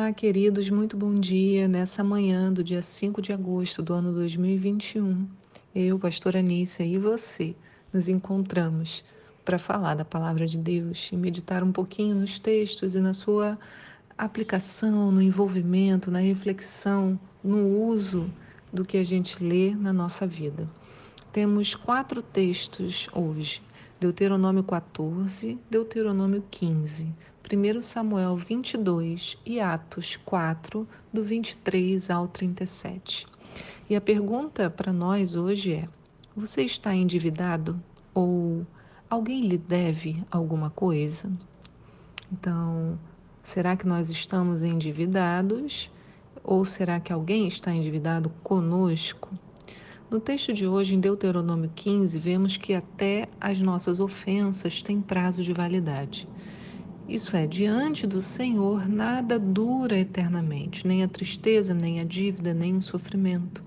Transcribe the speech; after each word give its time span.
Olá, 0.00 0.14
queridos, 0.14 0.70
muito 0.70 0.96
bom 0.96 1.20
dia. 1.20 1.68
Nessa 1.68 2.02
manhã 2.02 2.50
do 2.50 2.64
dia 2.64 2.80
5 2.80 3.20
de 3.20 3.34
agosto 3.34 3.82
do 3.82 3.92
ano 3.92 4.14
2021, 4.14 5.28
eu, 5.74 5.98
pastora 5.98 6.38
Anícia 6.38 6.82
e 6.82 6.96
você 6.96 7.54
nos 7.92 8.08
encontramos 8.08 9.04
para 9.44 9.58
falar 9.58 9.94
da 9.94 10.04
palavra 10.04 10.46
de 10.46 10.56
Deus 10.56 11.10
e 11.12 11.16
meditar 11.18 11.62
um 11.62 11.70
pouquinho 11.70 12.14
nos 12.14 12.38
textos 12.38 12.94
e 12.94 12.98
na 12.98 13.12
sua 13.12 13.58
aplicação, 14.16 15.12
no 15.12 15.20
envolvimento, 15.20 16.10
na 16.10 16.20
reflexão, 16.20 17.20
no 17.44 17.68
uso 17.68 18.32
do 18.72 18.86
que 18.86 18.96
a 18.96 19.04
gente 19.04 19.44
lê 19.44 19.74
na 19.74 19.92
nossa 19.92 20.26
vida. 20.26 20.66
Temos 21.30 21.74
quatro 21.74 22.22
textos 22.22 23.06
hoje: 23.12 23.60
Deuteronômio 24.00 24.64
14, 24.64 25.58
Deuteronômio 25.70 26.42
15, 26.50 27.06
1 27.52 27.80
Samuel 27.80 28.36
22 28.36 29.36
e 29.44 29.58
Atos 29.58 30.14
4, 30.24 30.86
do 31.12 31.24
23 31.24 32.08
ao 32.08 32.28
37. 32.28 33.26
E 33.88 33.96
a 33.96 34.00
pergunta 34.00 34.70
para 34.70 34.92
nós 34.92 35.34
hoje 35.34 35.72
é: 35.72 35.88
você 36.36 36.62
está 36.62 36.94
endividado 36.94 37.82
ou 38.14 38.64
alguém 39.08 39.48
lhe 39.48 39.58
deve 39.58 40.22
alguma 40.30 40.70
coisa? 40.70 41.28
Então, 42.32 42.96
será 43.42 43.76
que 43.76 43.84
nós 43.86 44.08
estamos 44.10 44.62
endividados 44.62 45.90
ou 46.44 46.64
será 46.64 47.00
que 47.00 47.12
alguém 47.12 47.48
está 47.48 47.74
endividado 47.74 48.30
conosco? 48.44 49.28
No 50.08 50.20
texto 50.20 50.52
de 50.52 50.68
hoje, 50.68 50.94
em 50.94 51.00
Deuteronômio 51.00 51.70
15, 51.74 52.16
vemos 52.16 52.56
que 52.56 52.74
até 52.74 53.28
as 53.40 53.60
nossas 53.60 53.98
ofensas 53.98 54.82
têm 54.82 55.00
prazo 55.00 55.42
de 55.42 55.52
validade. 55.52 56.28
Isso 57.10 57.36
é, 57.36 57.44
diante 57.44 58.06
do 58.06 58.22
Senhor 58.22 58.88
nada 58.88 59.36
dura 59.36 59.98
eternamente, 59.98 60.86
nem 60.86 61.02
a 61.02 61.08
tristeza, 61.08 61.74
nem 61.74 61.98
a 61.98 62.04
dívida, 62.04 62.54
nem 62.54 62.76
o 62.76 62.80
sofrimento. 62.80 63.64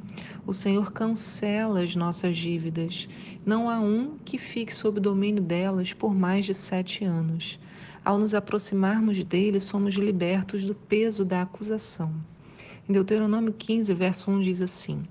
O 0.48 0.54
Senhor 0.54 0.94
cancela 0.94 1.82
as 1.84 1.94
nossas 1.94 2.38
dívidas. 2.38 3.10
Não 3.46 3.70
há 3.70 3.82
um 3.82 4.18
que 4.24 4.38
fique 4.38 4.74
sob 4.74 4.98
domínio 4.98 5.44
delas 5.44 5.92
por 5.92 6.16
mais 6.16 6.46
de 6.46 6.54
sete 6.54 7.04
anos. 7.04 7.60
Ao 8.06 8.18
nos 8.18 8.34
aproximarmos 8.34 9.22
dele, 9.26 9.60
somos 9.60 9.96
libertos 9.96 10.66
do 10.66 10.74
peso 10.74 11.26
da 11.26 11.42
acusação. 11.42 12.14
Em 12.88 12.94
Deuteronômio 12.94 13.52
15, 13.52 13.94
verso 13.94 14.32
1 14.32 14.40
diz 14.40 14.62
assim: 14.62 15.04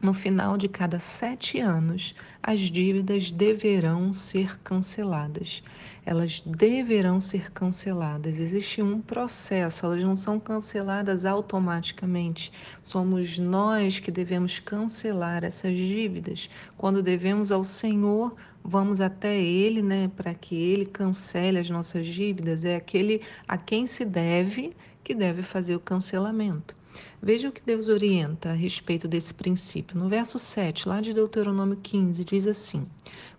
no 0.00 0.14
final 0.14 0.56
de 0.56 0.68
cada 0.68 1.00
sete 1.00 1.58
anos, 1.58 2.14
as 2.42 2.60
dívidas 2.60 3.32
deverão 3.32 4.12
ser 4.12 4.58
canceladas. 4.60 5.62
Elas 6.06 6.40
deverão 6.40 7.20
ser 7.20 7.50
canceladas. 7.50 8.38
Existe 8.38 8.80
um 8.80 9.00
processo, 9.00 9.84
elas 9.84 10.02
não 10.02 10.14
são 10.14 10.38
canceladas 10.38 11.24
automaticamente. 11.24 12.52
Somos 12.82 13.38
nós 13.38 13.98
que 13.98 14.10
devemos 14.10 14.60
cancelar 14.60 15.42
essas 15.42 15.76
dívidas. 15.76 16.48
Quando 16.76 17.02
devemos 17.02 17.50
ao 17.50 17.64
Senhor, 17.64 18.36
vamos 18.62 19.00
até 19.00 19.36
Ele, 19.36 19.82
né, 19.82 20.10
para 20.16 20.32
que 20.32 20.54
Ele 20.54 20.86
cancele 20.86 21.58
as 21.58 21.68
nossas 21.68 22.06
dívidas. 22.06 22.64
É 22.64 22.76
aquele 22.76 23.20
a 23.48 23.58
quem 23.58 23.86
se 23.86 24.04
deve 24.04 24.72
que 25.02 25.14
deve 25.14 25.42
fazer 25.42 25.74
o 25.74 25.80
cancelamento. 25.80 26.76
Veja 27.20 27.48
o 27.48 27.52
que 27.52 27.60
Deus 27.60 27.88
orienta 27.88 28.50
a 28.50 28.54
respeito 28.54 29.08
desse 29.08 29.34
princípio. 29.34 29.98
No 29.98 30.08
verso 30.08 30.38
7, 30.38 30.88
lá 30.88 31.00
de 31.00 31.12
Deuteronômio 31.12 31.76
15, 31.82 32.24
diz 32.24 32.46
assim: 32.46 32.86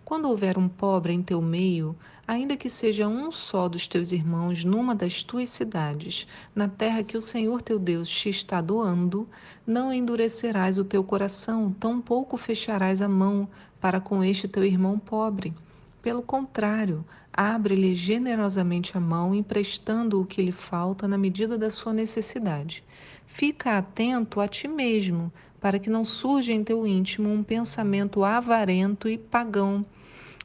Quando 0.04 0.28
houver 0.28 0.58
um 0.58 0.68
pobre 0.68 1.12
em 1.12 1.22
teu 1.22 1.40
meio, 1.40 1.96
ainda 2.28 2.56
que 2.56 2.68
seja 2.68 3.08
um 3.08 3.30
só 3.30 3.68
dos 3.68 3.88
teus 3.88 4.12
irmãos 4.12 4.64
numa 4.64 4.94
das 4.94 5.22
tuas 5.22 5.50
cidades, 5.50 6.28
na 6.54 6.68
terra 6.68 7.02
que 7.02 7.16
o 7.16 7.22
Senhor 7.22 7.62
teu 7.62 7.78
Deus 7.78 8.08
te 8.08 8.28
está 8.28 8.60
doando, 8.60 9.28
não 9.66 9.92
endurecerás 9.92 10.78
o 10.78 10.84
teu 10.84 11.02
coração, 11.02 11.72
tampouco 11.72 12.36
fecharás 12.36 13.02
a 13.02 13.08
mão 13.08 13.48
para 13.80 14.00
com 14.00 14.22
este 14.22 14.46
teu 14.46 14.64
irmão 14.64 14.98
pobre. 14.98 15.54
Pelo 16.02 16.22
contrário, 16.22 17.04
abre-lhe 17.32 17.94
generosamente 17.94 18.96
a 18.96 19.00
mão, 19.00 19.34
emprestando 19.34 20.20
o 20.20 20.24
que 20.24 20.40
lhe 20.40 20.52
falta 20.52 21.06
na 21.06 21.18
medida 21.18 21.58
da 21.58 21.68
sua 21.68 21.92
necessidade. 21.92 22.82
Fica 23.26 23.76
atento 23.76 24.40
a 24.40 24.48
ti 24.48 24.66
mesmo, 24.66 25.30
para 25.60 25.78
que 25.78 25.90
não 25.90 26.04
surja 26.04 26.52
em 26.52 26.64
teu 26.64 26.86
íntimo 26.86 27.30
um 27.30 27.42
pensamento 27.42 28.24
avarento 28.24 29.08
e 29.08 29.18
pagão. 29.18 29.84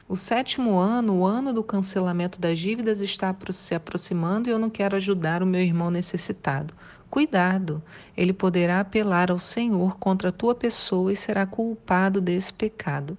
O 0.06 0.14
sétimo 0.14 0.76
ano, 0.76 1.20
o 1.20 1.26
ano 1.26 1.52
do 1.52 1.64
cancelamento 1.64 2.38
das 2.38 2.58
dívidas, 2.58 3.00
está 3.00 3.34
se 3.50 3.74
aproximando 3.74 4.48
e 4.48 4.52
eu 4.52 4.58
não 4.58 4.70
quero 4.70 4.94
ajudar 4.94 5.42
o 5.42 5.46
meu 5.46 5.62
irmão 5.62 5.90
necessitado. 5.90 6.74
Cuidado, 7.10 7.82
ele 8.14 8.32
poderá 8.32 8.80
apelar 8.80 9.30
ao 9.30 9.38
Senhor 9.38 9.96
contra 9.98 10.28
a 10.28 10.32
tua 10.32 10.54
pessoa 10.54 11.10
e 11.10 11.16
será 11.16 11.46
culpado 11.46 12.20
desse 12.20 12.52
pecado. 12.52 13.16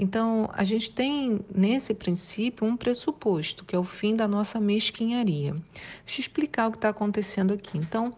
Então, 0.00 0.48
a 0.54 0.62
gente 0.62 0.92
tem 0.92 1.40
nesse 1.52 1.92
princípio 1.92 2.64
um 2.64 2.76
pressuposto, 2.76 3.64
que 3.64 3.74
é 3.74 3.78
o 3.78 3.82
fim 3.82 4.14
da 4.14 4.28
nossa 4.28 4.60
mesquinharia. 4.60 5.52
Deixa 6.06 6.20
eu 6.20 6.22
explicar 6.22 6.68
o 6.68 6.70
que 6.70 6.76
está 6.76 6.90
acontecendo 6.90 7.52
aqui. 7.52 7.76
Então, 7.76 8.14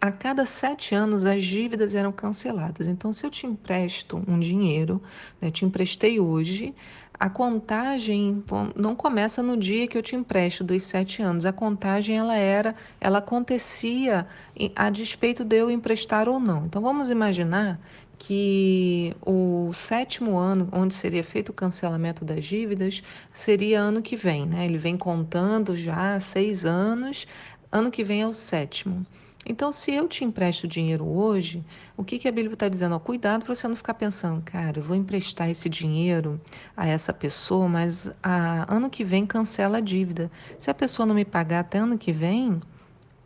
a 0.00 0.10
cada 0.10 0.46
sete 0.46 0.94
anos 0.94 1.26
as 1.26 1.44
dívidas 1.44 1.94
eram 1.94 2.10
canceladas. 2.10 2.88
Então, 2.88 3.12
se 3.12 3.26
eu 3.26 3.30
te 3.30 3.46
empresto 3.46 4.22
um 4.26 4.40
dinheiro, 4.40 5.00
né, 5.42 5.50
te 5.50 5.66
emprestei 5.66 6.18
hoje, 6.18 6.74
a 7.20 7.28
contagem 7.28 8.42
não 8.74 8.96
começa 8.96 9.42
no 9.42 9.58
dia 9.58 9.86
que 9.86 9.96
eu 9.96 10.02
te 10.02 10.16
empresto 10.16 10.64
dos 10.64 10.82
sete 10.84 11.22
anos. 11.22 11.44
A 11.44 11.52
contagem 11.52 12.16
ela 12.16 12.34
era, 12.34 12.74
ela 12.98 13.18
acontecia 13.18 14.26
a 14.74 14.88
despeito 14.88 15.44
de 15.44 15.56
eu 15.56 15.70
emprestar 15.70 16.30
ou 16.30 16.40
não. 16.40 16.64
Então, 16.64 16.80
vamos 16.80 17.10
imaginar 17.10 17.78
que 18.24 19.16
o 19.26 19.72
sétimo 19.72 20.36
ano, 20.38 20.68
onde 20.70 20.94
seria 20.94 21.24
feito 21.24 21.48
o 21.48 21.52
cancelamento 21.52 22.24
das 22.24 22.44
dívidas, 22.44 23.02
seria 23.32 23.80
ano 23.80 24.00
que 24.00 24.14
vem, 24.14 24.46
né? 24.46 24.64
Ele 24.64 24.78
vem 24.78 24.96
contando 24.96 25.74
já 25.74 26.20
seis 26.20 26.64
anos, 26.64 27.26
ano 27.72 27.90
que 27.90 28.04
vem 28.04 28.22
é 28.22 28.26
o 28.28 28.32
sétimo. 28.32 29.04
Então, 29.44 29.72
se 29.72 29.92
eu 29.92 30.06
te 30.06 30.24
empresto 30.24 30.68
dinheiro 30.68 31.04
hoje, 31.04 31.64
o 31.96 32.04
que, 32.04 32.16
que 32.16 32.28
a 32.28 32.30
Bíblia 32.30 32.54
está 32.54 32.68
dizendo? 32.68 32.94
Ó, 32.94 33.00
cuidado 33.00 33.44
para 33.44 33.56
você 33.56 33.66
não 33.66 33.74
ficar 33.74 33.94
pensando, 33.94 34.40
cara, 34.42 34.78
eu 34.78 34.84
vou 34.84 34.94
emprestar 34.94 35.50
esse 35.50 35.68
dinheiro 35.68 36.40
a 36.76 36.86
essa 36.86 37.12
pessoa, 37.12 37.68
mas 37.68 38.08
a, 38.22 38.72
ano 38.72 38.88
que 38.88 39.02
vem 39.02 39.26
cancela 39.26 39.78
a 39.78 39.80
dívida. 39.80 40.30
Se 40.56 40.70
a 40.70 40.74
pessoa 40.74 41.04
não 41.04 41.14
me 41.16 41.24
pagar 41.24 41.58
até 41.58 41.78
ano 41.78 41.98
que 41.98 42.12
vem, 42.12 42.62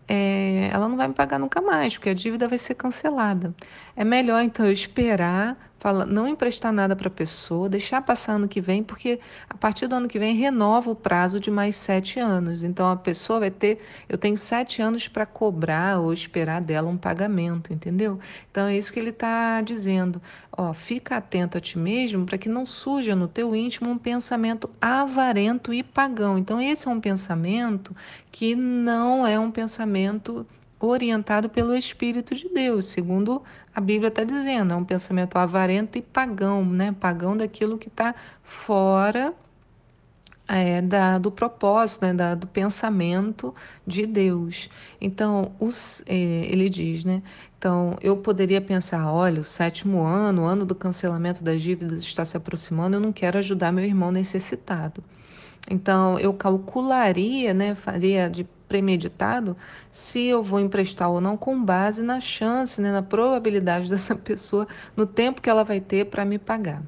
é, 0.08 0.68
ela 0.72 0.88
não 0.88 0.96
vai 0.96 1.08
me 1.08 1.14
pagar 1.14 1.38
nunca 1.38 1.60
mais, 1.60 1.94
porque 1.96 2.10
a 2.10 2.14
dívida 2.14 2.48
vai 2.48 2.58
ser 2.58 2.74
cancelada. 2.74 3.54
É 3.94 4.04
melhor 4.04 4.42
então 4.42 4.66
eu 4.66 4.72
esperar, 4.72 5.65
fala, 5.78 6.06
não 6.06 6.26
emprestar 6.26 6.72
nada 6.72 6.96
para 6.96 7.08
a 7.08 7.10
pessoa, 7.10 7.68
deixar 7.68 8.02
passar 8.02 8.32
ano 8.32 8.48
que 8.48 8.60
vem, 8.60 8.82
porque 8.82 9.20
a 9.48 9.54
partir 9.54 9.86
do 9.86 9.94
ano 9.94 10.08
que 10.08 10.18
vem 10.18 10.34
renova 10.34 10.90
o 10.90 10.94
prazo 10.94 11.38
de 11.38 11.50
mais 11.50 11.76
sete 11.76 12.18
anos. 12.18 12.62
Então 12.62 12.90
a 12.90 12.96
pessoa 12.96 13.40
vai 13.40 13.50
ter, 13.50 13.80
eu 14.08 14.16
tenho 14.18 14.36
sete 14.36 14.80
anos 14.80 15.06
para 15.08 15.26
cobrar 15.26 16.00
ou 16.00 16.12
esperar 16.12 16.60
dela 16.60 16.88
um 16.88 16.96
pagamento, 16.96 17.72
entendeu? 17.72 18.18
Então 18.50 18.66
é 18.66 18.76
isso 18.76 18.92
que 18.92 18.98
ele 18.98 19.10
está 19.10 19.60
dizendo. 19.60 20.20
Ó, 20.50 20.72
fica 20.72 21.16
atento 21.16 21.58
a 21.58 21.60
ti 21.60 21.78
mesmo 21.78 22.24
para 22.24 22.38
que 22.38 22.48
não 22.48 22.64
surja 22.64 23.14
no 23.14 23.28
teu 23.28 23.54
íntimo 23.54 23.90
um 23.90 23.98
pensamento 23.98 24.70
avarento 24.80 25.72
e 25.72 25.82
pagão. 25.82 26.38
Então 26.38 26.60
esse 26.60 26.88
é 26.88 26.90
um 26.90 27.00
pensamento 27.00 27.94
que 28.32 28.54
não 28.54 29.26
é 29.26 29.38
um 29.38 29.50
pensamento 29.50 30.46
orientado 30.78 31.48
pelo 31.48 31.74
Espírito 31.74 32.34
de 32.34 32.48
Deus, 32.48 32.86
segundo 32.86 33.42
a 33.74 33.80
Bíblia 33.80 34.08
está 34.08 34.24
dizendo, 34.24 34.72
é 34.72 34.76
um 34.76 34.84
pensamento 34.84 35.36
avarento 35.36 35.98
e 35.98 36.02
pagão, 36.02 36.64
né? 36.64 36.94
Pagão 36.98 37.36
daquilo 37.36 37.78
que 37.78 37.88
está 37.88 38.14
fora 38.42 39.34
é, 40.48 40.80
da, 40.80 41.18
do 41.18 41.30
propósito, 41.30 42.04
né? 42.04 42.14
da, 42.14 42.34
do 42.34 42.46
pensamento 42.46 43.54
de 43.86 44.06
Deus. 44.06 44.70
Então, 45.00 45.52
os, 45.58 46.02
é, 46.06 46.14
ele 46.14 46.68
diz, 46.68 47.04
né? 47.04 47.22
Então, 47.58 47.96
eu 48.00 48.16
poderia 48.16 48.60
pensar, 48.60 49.10
olha, 49.10 49.40
o 49.40 49.44
sétimo 49.44 50.04
ano, 50.04 50.42
o 50.42 50.44
ano 50.44 50.64
do 50.64 50.74
cancelamento 50.74 51.42
das 51.42 51.60
dívidas 51.62 52.00
está 52.00 52.24
se 52.24 52.36
aproximando, 52.36 52.96
eu 52.96 53.00
não 53.00 53.12
quero 53.12 53.38
ajudar 53.38 53.72
meu 53.72 53.84
irmão 53.84 54.10
necessitado. 54.12 55.02
Então, 55.68 56.18
eu 56.18 56.32
calcularia, 56.32 57.52
né, 57.52 57.74
faria 57.74 58.28
de 58.30 58.46
premeditado 58.68 59.56
se 59.90 60.24
eu 60.26 60.42
vou 60.42 60.60
emprestar 60.60 61.10
ou 61.10 61.20
não 61.20 61.36
com 61.36 61.62
base 61.62 62.02
na 62.02 62.20
chance, 62.20 62.80
né, 62.80 62.92
na 62.92 63.02
probabilidade 63.02 63.88
dessa 63.90 64.14
pessoa, 64.14 64.66
no 64.96 65.06
tempo 65.06 65.40
que 65.40 65.50
ela 65.50 65.64
vai 65.64 65.80
ter 65.80 66.06
para 66.06 66.24
me 66.24 66.38
pagar. 66.38 66.82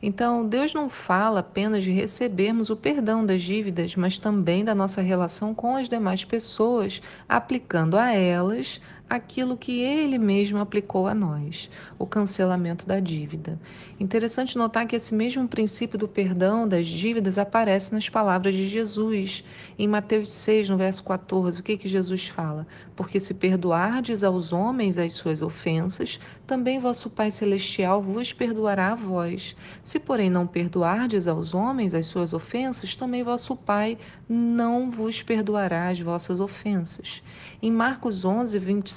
Então, 0.00 0.46
Deus 0.46 0.72
não 0.72 0.88
fala 0.88 1.40
apenas 1.40 1.82
de 1.82 1.90
recebermos 1.90 2.70
o 2.70 2.76
perdão 2.76 3.26
das 3.26 3.42
dívidas, 3.42 3.96
mas 3.96 4.16
também 4.16 4.64
da 4.64 4.74
nossa 4.74 5.02
relação 5.02 5.52
com 5.52 5.74
as 5.74 5.88
demais 5.88 6.24
pessoas, 6.24 7.02
aplicando 7.28 7.96
a 7.98 8.12
elas 8.12 8.80
aquilo 9.08 9.56
que 9.56 9.80
ele 9.80 10.18
mesmo 10.18 10.58
aplicou 10.58 11.06
a 11.06 11.14
nós, 11.14 11.70
o 11.98 12.06
cancelamento 12.06 12.86
da 12.86 13.00
dívida. 13.00 13.58
Interessante 14.00 14.56
notar 14.56 14.86
que 14.86 14.94
esse 14.94 15.12
mesmo 15.12 15.48
princípio 15.48 15.98
do 15.98 16.06
perdão 16.06 16.68
das 16.68 16.86
dívidas 16.86 17.36
aparece 17.36 17.92
nas 17.92 18.08
palavras 18.08 18.54
de 18.54 18.68
Jesus. 18.68 19.42
Em 19.76 19.88
Mateus 19.88 20.28
6, 20.28 20.70
no 20.70 20.76
verso 20.76 21.02
14, 21.02 21.60
o 21.60 21.62
que, 21.64 21.76
que 21.76 21.88
Jesus 21.88 22.28
fala? 22.28 22.66
Porque 22.94 23.18
se 23.18 23.34
perdoardes 23.34 24.22
aos 24.22 24.52
homens 24.52 24.98
as 24.98 25.14
suas 25.14 25.42
ofensas, 25.42 26.20
também 26.46 26.78
vosso 26.78 27.10
Pai 27.10 27.30
Celestial 27.30 28.00
vos 28.00 28.32
perdoará 28.32 28.92
a 28.92 28.94
vós. 28.94 29.56
Se, 29.82 29.98
porém, 29.98 30.30
não 30.30 30.46
perdoardes 30.46 31.26
aos 31.26 31.52
homens 31.52 31.92
as 31.92 32.06
suas 32.06 32.32
ofensas, 32.32 32.94
também 32.94 33.24
vosso 33.24 33.56
Pai 33.56 33.98
não 34.28 34.90
vos 34.90 35.22
perdoará 35.22 35.88
as 35.88 36.00
vossas 36.00 36.38
ofensas. 36.38 37.22
Em 37.60 37.72
Marcos 37.72 38.24
11, 38.24 38.58
25 38.58 38.88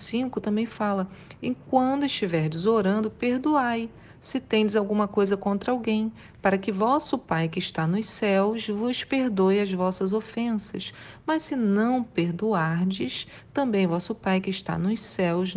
também 0.41 0.65
fala: 0.65 1.07
E 1.41 1.55
quando 1.69 2.05
estiverdes 2.05 2.65
orando, 2.65 3.09
perdoai 3.09 3.89
se 4.21 4.39
tendes 4.39 4.75
alguma 4.75 5.07
coisa 5.07 5.35
contra 5.35 5.71
alguém, 5.71 6.13
para 6.41 6.57
que 6.57 6.71
vosso 6.71 7.17
Pai 7.17 7.49
que 7.49 7.57
está 7.57 7.87
nos 7.87 8.07
céus 8.07 8.67
vos 8.67 9.03
perdoe 9.03 9.59
as 9.59 9.73
vossas 9.73 10.13
ofensas. 10.13 10.93
Mas 11.25 11.41
se 11.41 11.55
não 11.55 12.03
perdoardes, 12.03 13.27
também 13.51 13.87
vosso 13.87 14.13
Pai 14.13 14.39
que 14.39 14.51
está 14.51 14.77
nos 14.77 14.99
céus 14.99 15.55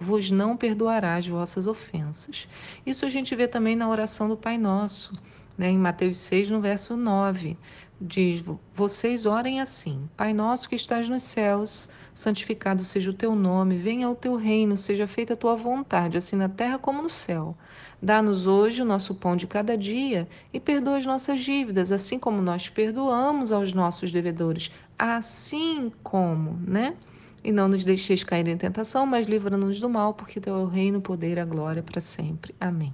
vos 0.00 0.30
não 0.30 0.56
perdoará 0.56 1.16
as 1.16 1.28
vossas 1.28 1.66
ofensas. 1.66 2.48
Isso 2.86 3.04
a 3.04 3.10
gente 3.10 3.36
vê 3.36 3.46
também 3.46 3.76
na 3.76 3.88
oração 3.88 4.26
do 4.26 4.38
Pai 4.38 4.56
Nosso, 4.56 5.12
né, 5.56 5.70
em 5.70 5.78
Mateus 5.78 6.16
6, 6.18 6.50
no 6.50 6.60
verso 6.60 6.96
9 6.96 7.56
diz: 8.02 8.44
Vocês 8.74 9.26
orem 9.26 9.60
assim: 9.60 10.08
Pai 10.16 10.32
nosso 10.32 10.68
que 10.68 10.74
estás 10.74 11.08
nos 11.08 11.22
céus, 11.22 11.88
santificado 12.12 12.84
seja 12.84 13.10
o 13.10 13.14
teu 13.14 13.34
nome, 13.34 13.76
venha 13.76 14.10
o 14.10 14.14
teu 14.14 14.36
reino, 14.36 14.76
seja 14.76 15.06
feita 15.06 15.34
a 15.34 15.36
tua 15.36 15.54
vontade, 15.54 16.18
assim 16.18 16.36
na 16.36 16.48
terra 16.48 16.78
como 16.78 17.02
no 17.02 17.08
céu. 17.08 17.56
Dá-nos 18.00 18.46
hoje 18.46 18.82
o 18.82 18.84
nosso 18.84 19.14
pão 19.14 19.36
de 19.36 19.46
cada 19.46 19.78
dia 19.78 20.28
e 20.52 20.58
perdoa 20.58 20.98
as 20.98 21.06
nossas 21.06 21.40
dívidas, 21.40 21.92
assim 21.92 22.18
como 22.18 22.42
nós 22.42 22.68
perdoamos 22.68 23.52
aos 23.52 23.72
nossos 23.72 24.10
devedores, 24.10 24.72
assim 24.98 25.92
como, 26.02 26.58
né? 26.66 26.96
E 27.44 27.50
não 27.50 27.66
nos 27.68 27.82
deixeis 27.82 28.22
cair 28.22 28.46
em 28.46 28.56
tentação, 28.56 29.04
mas 29.04 29.26
livra-nos 29.26 29.80
do 29.80 29.88
mal, 29.88 30.14
porque 30.14 30.40
teu 30.40 30.56
é 30.56 30.62
o 30.62 30.66
reino, 30.66 30.98
o 30.98 31.02
poder 31.02 31.38
e 31.38 31.40
a 31.40 31.44
glória 31.44 31.82
para 31.82 32.00
sempre. 32.00 32.54
Amém. 32.60 32.92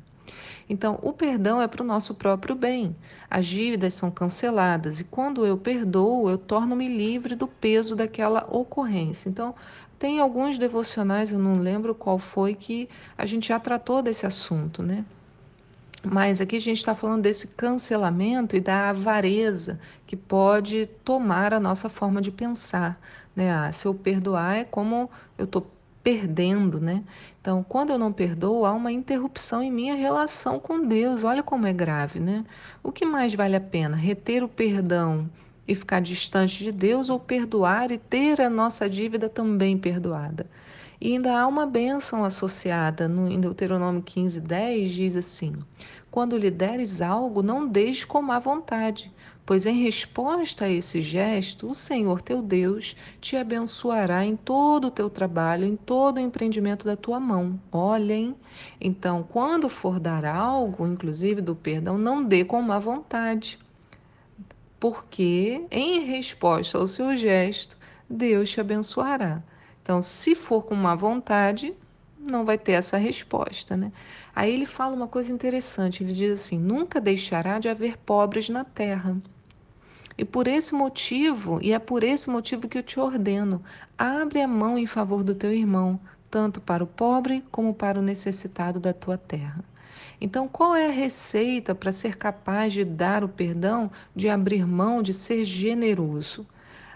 Então, 0.69 0.99
o 1.03 1.13
perdão 1.13 1.61
é 1.61 1.67
para 1.67 1.83
o 1.83 1.87
nosso 1.87 2.15
próprio 2.15 2.55
bem. 2.55 2.95
As 3.31 3.47
dívidas 3.47 3.95
são 3.95 4.11
canceladas 4.11 5.01
e 5.01 5.05
quando 5.05 5.47
eu 5.47 5.57
perdoo, 5.57 6.29
eu 6.29 6.37
torno-me 6.37 6.89
livre 6.89 7.35
do 7.35 7.47
peso 7.47 7.97
daquela 7.97 8.47
ocorrência. 8.51 9.29
Então, 9.29 9.55
tem 9.99 10.21
alguns 10.21 10.59
devocionais, 10.59 11.33
eu 11.33 11.39
não 11.39 11.59
lembro 11.59 11.95
qual 11.95 12.19
foi, 12.19 12.55
que 12.55 12.89
a 13.17 13.27
gente 13.27 13.49
já 13.49 13.59
tratou 13.59 14.01
desse 14.01 14.27
assunto, 14.27 14.83
né? 14.83 15.05
Mas 16.05 16.41
aqui 16.41 16.57
a 16.57 16.61
gente 16.61 16.79
está 16.79 16.95
falando 16.95 17.23
desse 17.23 17.49
cancelamento 17.49 18.55
e 18.55 18.61
da 18.61 18.91
avareza 18.91 19.81
que 20.07 20.17
pode 20.17 20.87
tomar 21.05 21.53
a 21.53 21.59
nossa 21.59 21.89
forma 21.89 22.23
de 22.23 22.31
pensar. 22.31 23.01
Né? 23.35 23.51
Ah, 23.53 23.73
se 23.73 23.87
eu 23.87 23.93
perdoar 23.93 24.59
é 24.59 24.65
como 24.65 25.11
eu 25.37 25.45
estou 25.45 25.67
perdendo, 26.03 26.81
né? 26.81 27.03
Então, 27.41 27.63
quando 27.63 27.91
eu 27.91 27.99
não 27.99 28.13
perdoo, 28.13 28.65
há 28.65 28.73
uma 28.73 28.93
interrupção 28.93 29.63
em 29.63 29.71
minha 29.71 29.95
relação 29.95 30.59
com 30.59 30.87
Deus. 30.87 31.25
Olha 31.25 31.43
como 31.43 31.67
é 31.67 31.73
grave, 31.73 32.21
né? 32.21 32.45
O 32.83 32.93
que 32.93 33.05
mais 33.05 33.35
vale 33.35 33.57
a 33.57 33.61
pena? 33.61 33.97
Reter 33.97 34.43
o 34.45 34.49
perdão 34.49 35.29
e 35.67 35.75
ficar 35.75 36.01
distante 36.01 36.63
de 36.63 36.73
Deus 36.73 37.09
ou 37.09 37.19
perdoar 37.19 37.91
e 37.91 37.99
ter 37.99 38.41
a 38.41 38.51
nossa 38.51 38.89
dívida 38.89 39.29
também 39.29 39.79
perdoada? 39.79 40.47
E 41.01 41.13
ainda 41.13 41.39
há 41.39 41.47
uma 41.47 41.65
bênção 41.65 42.25
associada. 42.25 43.07
No, 43.07 43.31
em 43.31 43.41
Deuteronômio 43.41 44.03
15, 44.03 44.41
10 44.41 44.91
diz 44.91 45.17
assim: 45.17 45.55
Quando 46.11 46.37
lhe 46.37 46.51
deres 46.51 47.01
algo, 47.01 47.43
não 47.43 47.67
deixe 47.67 48.07
com 48.07 48.21
má 48.21 48.39
vontade, 48.39 49.13
pois 49.49 49.65
em 49.65 49.83
resposta 49.83 50.67
a 50.67 50.69
esse 50.69 51.01
gesto, 51.01 51.71
o 51.71 51.75
Senhor 51.75 52.21
teu 52.21 52.43
Deus 52.43 52.95
te 53.19 53.35
abençoará 53.35 54.23
em 54.23 54.37
todo 54.37 54.89
o 54.89 54.91
teu 54.91 55.09
trabalho, 55.09 55.65
em 55.65 55.75
todo 55.75 56.19
o 56.19 56.21
empreendimento 56.21 56.85
da 56.85 56.95
tua 56.95 57.19
mão. 57.19 57.59
Olhem, 57.73 58.37
então, 58.79 59.23
quando 59.27 59.71
for 59.71 59.99
dar 59.99 60.27
algo, 60.27 60.87
inclusive 60.87 61.41
do 61.41 61.57
perdão, 61.57 61.97
não 61.97 62.23
dê 62.23 62.45
com 62.45 62.61
má 62.61 62.79
vontade, 62.79 63.59
porque 64.79 65.65
em 65.71 66.01
resposta 66.01 66.77
ao 66.77 66.87
seu 66.87 67.17
gesto, 67.17 67.79
Deus 68.07 68.51
te 68.51 68.61
abençoará. 68.61 69.43
Então, 69.83 70.03
se 70.03 70.35
for 70.35 70.63
com 70.63 70.75
má 70.75 70.95
vontade, 70.95 71.75
não 72.21 72.45
vai 72.45 72.59
ter 72.59 72.73
essa 72.73 72.99
resposta, 72.99 73.79
né? 73.79 73.93
Aí 74.37 74.53
ele 74.53 74.67
fala 74.67 74.95
uma 74.95 75.09
coisa 75.09 75.33
interessante, 75.33 76.05
ele 76.05 76.13
diz 76.13 76.33
assim: 76.33 76.59
nunca 76.59 77.01
deixará 77.01 77.59
de 77.59 77.67
haver 77.67 77.97
pobres 77.97 78.51
na 78.51 78.63
terra. 78.63 79.17
E 80.19 80.25
por 80.25 80.49
esse 80.49 80.75
motivo, 80.75 81.61
e 81.63 81.73
é 81.73 81.79
por 81.79 82.03
esse 82.03 82.29
motivo 82.29 82.69
que 82.69 82.77
eu 82.77 82.83
te 82.83 82.99
ordeno, 82.99 83.63
abre 83.97 84.43
a 84.43 84.49
mão 84.49 84.77
em 84.77 84.85
favor 84.85 85.23
do 85.23 85.33
teu 85.33 85.53
irmão, 85.53 86.01
tanto 86.29 86.61
para 86.61 86.83
o 86.83 86.89
pobre 86.89 87.45
como 87.53 87.73
para 87.73 88.01
o 88.01 88.03
necessitado 88.03 88.81
da 88.81 88.93
tua 88.93 89.17
terra. 89.17 89.65
Então, 90.21 90.49
qual 90.49 90.75
é 90.75 90.89
a 90.89 90.93
receita 90.93 91.73
para 91.73 91.93
ser 91.93 92.17
capaz 92.17 92.73
de 92.73 92.85
dar 92.85 93.23
o 93.23 93.29
perdão, 93.29 93.93
de 94.15 94.29
abrir 94.29 94.67
mão, 94.67 95.01
de 95.01 95.15
ser 95.15 95.45
generoso? 95.45 96.45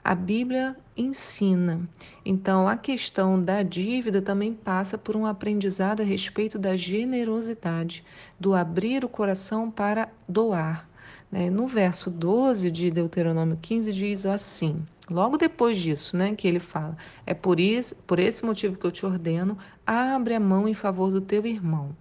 A 0.02 0.16
Bíblia 0.16 0.76
ensina. 0.96 1.88
Então, 2.24 2.66
a 2.66 2.76
questão 2.76 3.40
da 3.40 3.62
dívida 3.62 4.20
também 4.20 4.52
passa 4.52 4.98
por 4.98 5.14
um 5.14 5.24
aprendizado 5.24 6.00
a 6.00 6.04
respeito 6.04 6.58
da 6.58 6.76
generosidade, 6.76 8.04
do 8.38 8.52
abrir 8.52 9.04
o 9.04 9.08
coração 9.08 9.70
para 9.70 10.08
doar. 10.28 10.88
Né? 11.32 11.48
No 11.48 11.66
verso 11.66 12.10
12 12.10 12.70
de 12.70 12.90
Deuteronômio 12.90 13.58
15 13.60 13.90
diz 13.90 14.26
assim: 14.26 14.84
Logo 15.10 15.38
depois 15.38 15.78
disso, 15.78 16.14
né, 16.14 16.34
que 16.34 16.46
ele 16.46 16.60
fala, 16.60 16.96
é 17.26 17.32
por 17.32 17.58
isso, 17.58 17.96
por 18.06 18.18
esse 18.18 18.44
motivo 18.44 18.76
que 18.76 18.86
eu 18.86 18.92
te 18.92 19.06
ordeno, 19.06 19.56
abre 19.86 20.34
a 20.34 20.40
mão 20.40 20.68
em 20.68 20.74
favor 20.74 21.10
do 21.10 21.22
teu 21.22 21.46
irmão. 21.46 21.96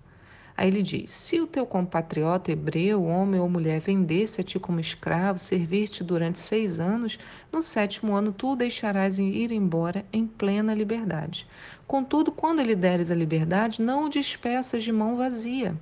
Aí 0.57 0.67
ele 0.67 0.83
diz: 0.83 1.09
Se 1.11 1.39
o 1.39 1.47
teu 1.47 1.65
compatriota 1.65 2.51
hebreu, 2.51 3.03
homem 3.05 3.39
ou 3.39 3.49
mulher, 3.49 3.79
vendesse 3.79 4.41
a 4.41 4.43
ti 4.43 4.59
como 4.59 4.81
escravo, 4.81 5.39
servir-te 5.39 6.03
durante 6.03 6.39
seis 6.39 6.79
anos, 6.79 7.17
no 7.51 7.61
sétimo 7.61 8.13
ano 8.13 8.33
tu 8.33 8.51
o 8.51 8.55
deixarás 8.55 9.17
ir 9.17 9.51
embora 9.51 10.05
em 10.11 10.27
plena 10.27 10.75
liberdade. 10.75 11.47
Contudo, 11.87 12.33
quando 12.33 12.59
ele 12.59 12.75
deres 12.75 13.09
a 13.09 13.15
liberdade, 13.15 13.81
não 13.81 14.05
o 14.05 14.09
despeças 14.09 14.83
de 14.83 14.91
mão 14.91 15.15
vazia. 15.15 15.75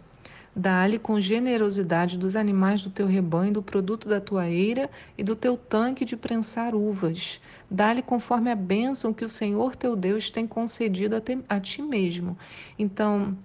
Dá-lhe 0.59 0.99
com 0.99 1.21
generosidade 1.21 2.19
dos 2.19 2.35
animais 2.35 2.83
do 2.83 2.89
teu 2.89 3.07
rebanho, 3.07 3.53
do 3.53 3.63
produto 3.63 4.09
da 4.09 4.19
tua 4.19 4.49
eira 4.49 4.89
e 5.17 5.23
do 5.23 5.33
teu 5.33 5.55
tanque 5.55 6.03
de 6.03 6.17
prensar 6.17 6.75
uvas. 6.75 7.39
Dá-lhe 7.71 8.01
conforme 8.01 8.51
a 8.51 8.55
bênção 8.57 9.13
que 9.13 9.23
o 9.23 9.29
Senhor 9.29 9.73
teu 9.77 9.95
Deus 9.95 10.29
tem 10.29 10.45
concedido 10.45 11.15
a, 11.15 11.21
te, 11.21 11.39
a 11.47 11.61
ti 11.61 11.81
mesmo. 11.81 12.37
Então, 12.77 13.37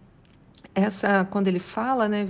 essa 0.75 1.25
quando 1.25 1.49
ele 1.49 1.59
fala, 1.59 2.09
né, 2.09 2.29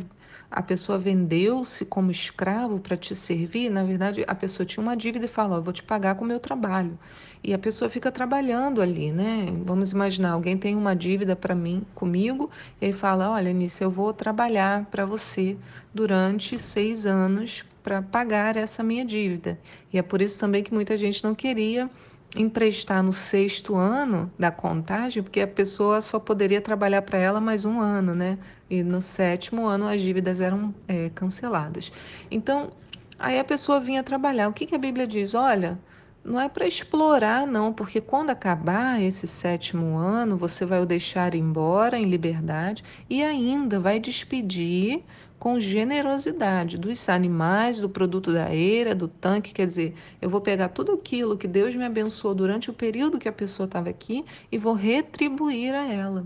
a 0.51 0.63
pessoa 0.63 0.99
vendeu-se 0.99 1.85
como 1.85 2.11
escravo 2.11 2.79
para 2.79 2.97
te 2.97 3.15
servir, 3.15 3.69
na 3.69 3.83
verdade 3.83 4.25
a 4.27 4.35
pessoa 4.35 4.65
tinha 4.65 4.83
uma 4.83 4.97
dívida 4.97 5.25
e 5.25 5.29
fala, 5.29 5.61
vou 5.61 5.73
te 5.73 5.83
pagar 5.83 6.15
com 6.15 6.25
o 6.25 6.29
meu 6.29 6.39
trabalho. 6.39 6.99
E 7.43 7.53
a 7.53 7.59
pessoa 7.59 7.91
fica 7.91 8.11
trabalhando 8.11 8.81
ali, 8.81 9.13
né? 9.13 9.47
Vamos 9.65 9.93
imaginar, 9.93 10.31
alguém 10.31 10.57
tem 10.57 10.77
uma 10.77 10.95
dívida 10.95 11.37
para 11.37 11.55
mim, 11.55 11.85
comigo, 11.95 12.51
e 12.81 12.87
aí 12.87 12.93
fala, 12.93 13.31
olha, 13.31 13.53
Nisso, 13.53 13.85
eu 13.85 13.91
vou 13.91 14.13
trabalhar 14.15 14.87
para 14.87 15.05
você 15.05 15.57
durante 15.93 16.59
seis 16.59 17.05
anos 17.05 17.65
para 17.83 18.01
pagar 18.01 18.57
essa 18.57 18.83
minha 18.83 19.05
dívida. 19.05 19.59
E 19.93 19.99
é 19.99 20.03
por 20.03 20.23
isso 20.23 20.41
também 20.41 20.63
que 20.63 20.73
muita 20.73 20.97
gente 20.97 21.23
não 21.23 21.35
queria 21.35 21.91
emprestar 22.37 23.03
no 23.03 23.13
sexto 23.13 23.77
ano 23.77 24.33
da 24.39 24.51
contagem, 24.51 25.23
porque 25.23 25.41
a 25.41 25.47
pessoa 25.49 26.01
só 26.01 26.19
poderia 26.19 26.61
trabalhar 26.61 27.03
para 27.03 27.19
ela 27.19 27.41
mais 27.41 27.65
um 27.65 27.81
ano, 27.81 28.15
né? 28.15 28.39
E 28.69 28.83
no 28.83 29.01
sétimo 29.01 29.67
ano 29.67 29.87
as 29.89 30.01
dívidas 30.01 30.41
eram 30.41 30.75
é, 30.89 31.11
canceladas. 31.11 31.93
Então, 32.31 32.73
aí 33.19 33.39
a 33.39 33.45
pessoa 33.45 33.81
vinha 33.81 34.03
trabalhar. 34.03 34.49
O 34.49 34.53
que, 34.53 34.67
que 34.67 34.75
a 34.75 34.79
Bíblia 34.79 35.07
diz? 35.07 35.35
Olha, 35.35 35.79
não 36.25 36.41
é 36.41 36.49
para 36.49 36.67
explorar, 36.67 37.47
não, 37.47 37.73
porque 37.73 38.01
quando 38.01 38.31
acabar 38.31 39.01
esse 39.03 39.27
sétimo 39.27 39.97
ano, 39.97 40.37
você 40.37 40.65
vai 40.65 40.81
o 40.81 40.87
deixar 40.87 41.35
embora 41.35 41.99
em 41.99 42.05
liberdade 42.05 42.83
e 43.11 43.23
ainda 43.23 43.79
vai 43.79 44.01
despedir 44.01 45.03
com 45.39 45.61
generosidade 45.61 46.79
dos 46.79 47.07
animais, 47.11 47.79
do 47.79 47.89
produto 47.91 48.33
da 48.33 48.55
eira, 48.55 48.95
do 48.95 49.07
tanque. 49.07 49.53
Quer 49.53 49.67
dizer, 49.67 49.95
eu 50.23 50.31
vou 50.31 50.41
pegar 50.41 50.71
tudo 50.71 50.93
aquilo 50.93 51.37
que 51.37 51.47
Deus 51.47 51.75
me 51.75 51.85
abençoou 51.85 52.35
durante 52.35 52.71
o 52.71 52.73
período 52.73 53.19
que 53.19 53.29
a 53.29 53.33
pessoa 53.33 53.67
estava 53.67 53.91
aqui 53.91 54.25
e 54.51 54.57
vou 54.57 54.73
retribuir 54.73 55.75
a 55.75 55.87
ela. 55.93 56.25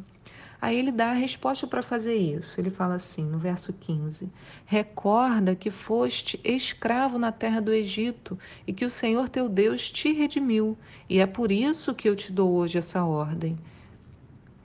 Aí 0.61 0.77
ele 0.77 0.91
dá 0.91 1.11
a 1.11 1.15
resposta 1.15 1.67
para 1.67 1.83
fazer 1.83 2.17
isso. 2.17 2.61
Ele 2.61 2.71
fala 2.71 2.95
assim, 2.95 3.25
no 3.25 3.38
verso 3.38 3.73
15: 3.73 4.29
Recorda 4.67 5.55
que 5.55 5.71
foste 5.71 6.41
escravo 6.43 7.19
na 7.19 7.31
terra 7.31 7.61
do 7.61 7.73
Egito 7.73 8.38
e 8.67 8.73
que 8.73 8.85
o 8.85 8.91
Senhor 8.91 9.29
teu 9.29 9.49
Deus 9.49 9.91
te 9.91 10.12
redimiu, 10.12 10.77
e 11.09 11.21
é 11.21 11.27
por 11.27 11.53
isso 11.53 11.95
que 11.95 12.09
eu 12.09 12.17
te 12.17 12.33
dou 12.33 12.53
hoje 12.53 12.79
essa 12.79 13.05
ordem. 13.05 13.59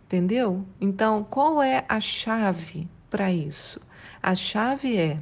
Entendeu? 0.05 0.65
Então, 0.81 1.23
qual 1.23 1.61
é 1.61 1.85
a 1.87 1.99
chave 1.99 2.87
para 3.09 3.31
isso? 3.31 3.79
A 4.21 4.35
chave 4.35 4.97
é 4.97 5.19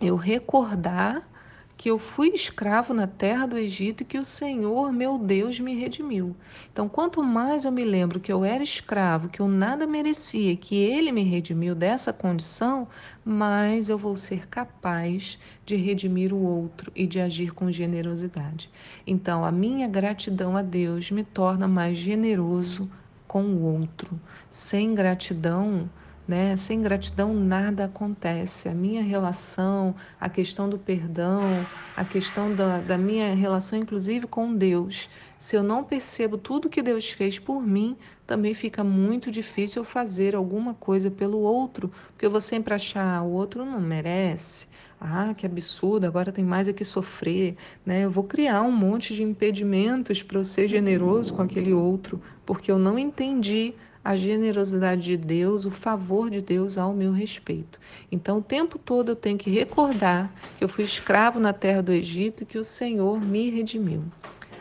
eu 0.00 0.16
recordar 0.16 1.28
que 1.76 1.90
eu 1.90 1.98
fui 1.98 2.28
escravo 2.28 2.94
na 2.94 3.06
terra 3.06 3.46
do 3.46 3.58
Egito 3.58 4.02
e 4.02 4.06
que 4.06 4.18
o 4.18 4.24
Senhor, 4.24 4.90
meu 4.90 5.18
Deus, 5.18 5.60
me 5.60 5.74
redimiu. 5.74 6.34
Então, 6.72 6.88
quanto 6.88 7.22
mais 7.22 7.64
eu 7.64 7.72
me 7.72 7.84
lembro 7.84 8.18
que 8.18 8.32
eu 8.32 8.44
era 8.44 8.62
escravo, 8.62 9.28
que 9.28 9.40
eu 9.40 9.46
nada 9.46 9.86
merecia, 9.86 10.56
que 10.56 10.74
Ele 10.74 11.12
me 11.12 11.22
redimiu 11.22 11.74
dessa 11.74 12.12
condição, 12.12 12.88
mais 13.22 13.90
eu 13.90 13.98
vou 13.98 14.16
ser 14.16 14.48
capaz 14.48 15.38
de 15.66 15.76
redimir 15.76 16.32
o 16.32 16.42
outro 16.42 16.90
e 16.94 17.06
de 17.06 17.20
agir 17.20 17.52
com 17.52 17.70
generosidade. 17.70 18.70
Então, 19.06 19.44
a 19.44 19.52
minha 19.52 19.86
gratidão 19.86 20.56
a 20.56 20.62
Deus 20.62 21.10
me 21.10 21.24
torna 21.24 21.68
mais 21.68 21.98
generoso 21.98 22.90
com 23.28 23.42
o 23.42 23.62
outro. 23.62 24.18
Sem 24.50 24.94
gratidão, 24.94 25.90
né? 26.26 26.56
Sem 26.56 26.82
gratidão 26.82 27.32
nada 27.34 27.84
acontece. 27.84 28.68
A 28.68 28.74
minha 28.74 29.02
relação, 29.02 29.94
a 30.20 30.28
questão 30.28 30.68
do 30.68 30.78
perdão, 30.78 31.68
a 31.94 32.04
questão 32.04 32.52
da, 32.54 32.80
da 32.80 32.98
minha 32.98 33.34
relação, 33.34 33.78
inclusive 33.78 34.26
com 34.26 34.54
Deus. 34.54 35.08
Se 35.38 35.56
eu 35.56 35.62
não 35.62 35.84
percebo 35.84 36.36
tudo 36.36 36.68
que 36.68 36.82
Deus 36.82 37.10
fez 37.10 37.38
por 37.38 37.62
mim, 37.62 37.96
também 38.26 38.54
fica 38.54 38.82
muito 38.82 39.30
difícil 39.30 39.84
fazer 39.84 40.34
alguma 40.34 40.74
coisa 40.74 41.10
pelo 41.10 41.38
outro, 41.38 41.92
porque 42.08 42.26
eu 42.26 42.30
vou 42.30 42.40
sempre 42.40 42.74
achar 42.74 43.18
ah, 43.18 43.22
o 43.22 43.30
outro 43.30 43.64
não 43.64 43.80
merece. 43.80 44.66
Ah, 45.00 45.34
que 45.34 45.44
absurdo, 45.46 46.06
agora 46.06 46.32
tem 46.32 46.44
mais 46.44 46.66
é 46.68 46.72
que 46.72 46.84
sofrer, 46.84 47.54
né? 47.84 48.04
Eu 48.04 48.10
vou 48.10 48.24
criar 48.24 48.62
um 48.62 48.72
monte 48.72 49.14
de 49.14 49.22
impedimentos 49.22 50.22
para 50.22 50.38
eu 50.38 50.44
ser 50.44 50.68
generoso 50.68 51.34
com 51.34 51.42
aquele 51.42 51.72
outro, 51.72 52.20
porque 52.46 52.70
eu 52.72 52.78
não 52.78 52.98
entendi 52.98 53.74
a 54.06 54.14
generosidade 54.14 55.02
de 55.02 55.16
Deus, 55.16 55.66
o 55.66 55.70
favor 55.70 56.30
de 56.30 56.40
Deus 56.40 56.78
ao 56.78 56.94
meu 56.94 57.10
respeito. 57.10 57.80
Então, 58.10 58.38
o 58.38 58.42
tempo 58.42 58.78
todo 58.78 59.10
eu 59.10 59.16
tenho 59.16 59.36
que 59.36 59.50
recordar 59.50 60.32
que 60.56 60.62
eu 60.62 60.68
fui 60.68 60.84
escravo 60.84 61.40
na 61.40 61.52
terra 61.52 61.82
do 61.82 61.90
Egito 61.90 62.44
e 62.44 62.46
que 62.46 62.56
o 62.56 62.62
Senhor 62.62 63.20
me 63.20 63.50
redimiu. 63.50 64.04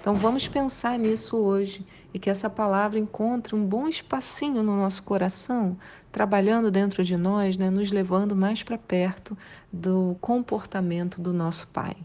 Então, 0.02 0.16
vamos 0.16 0.48
pensar 0.48 0.98
nisso 0.98 1.38
hoje 1.38 1.86
e 2.12 2.18
que 2.18 2.28
essa 2.28 2.50
palavra 2.50 2.98
encontre 2.98 3.54
um 3.54 3.64
bom 3.64 3.88
espacinho 3.88 4.64
no 4.64 4.76
nosso 4.76 5.04
coração, 5.04 5.78
trabalhando 6.12 6.72
dentro 6.72 7.04
de 7.04 7.16
nós, 7.16 7.56
né, 7.56 7.70
nos 7.70 7.92
levando 7.92 8.36
mais 8.36 8.64
para 8.64 8.80
perto 8.80 9.38
do 9.72 10.18
comportamento 10.20 11.22
do 11.22 11.32
nosso 11.32 11.68
Pai. 11.68 11.96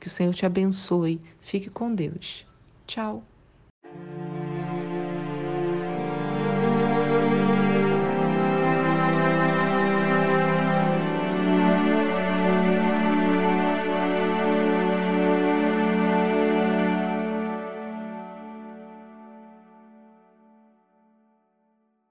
Que 0.00 0.06
o 0.06 0.10
Senhor 0.10 0.32
te 0.32 0.46
abençoe. 0.46 1.20
Fique 1.42 1.68
com 1.68 1.94
Deus. 1.94 2.46
Tchau. 2.86 3.22